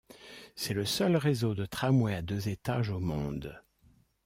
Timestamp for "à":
2.15-2.21